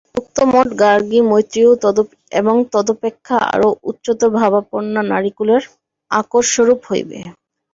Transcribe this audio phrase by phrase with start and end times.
[0.15, 1.71] উক্ত মঠ গার্গী, মৈত্রেয়ী
[2.31, 5.61] এবং তদপেক্ষা আরও উচ্চতরভাবাপন্না নারীকুলের
[6.11, 7.17] আকরস্বরূপ হইবে।